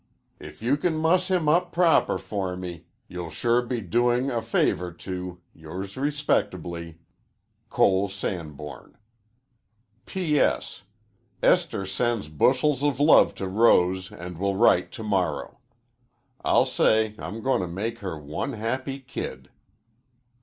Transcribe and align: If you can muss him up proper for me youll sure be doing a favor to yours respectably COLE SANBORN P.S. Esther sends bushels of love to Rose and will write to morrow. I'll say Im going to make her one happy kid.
If 0.39 0.63
you 0.63 0.77
can 0.77 0.97
muss 0.97 1.27
him 1.29 1.47
up 1.47 1.71
proper 1.71 2.17
for 2.17 2.57
me 2.57 2.85
youll 3.07 3.29
sure 3.29 3.61
be 3.61 3.81
doing 3.81 4.31
a 4.31 4.41
favor 4.41 4.91
to 4.91 5.39
yours 5.53 5.95
respectably 5.95 6.97
COLE 7.69 8.09
SANBORN 8.09 8.97
P.S. 10.07 10.81
Esther 11.43 11.85
sends 11.85 12.29
bushels 12.29 12.81
of 12.83 12.99
love 12.99 13.35
to 13.35 13.47
Rose 13.47 14.11
and 14.11 14.39
will 14.39 14.55
write 14.55 14.91
to 14.93 15.03
morrow. 15.03 15.59
I'll 16.43 16.65
say 16.65 17.13
Im 17.19 17.43
going 17.43 17.61
to 17.61 17.67
make 17.67 17.99
her 17.99 18.17
one 18.17 18.53
happy 18.53 18.97
kid. 19.01 19.51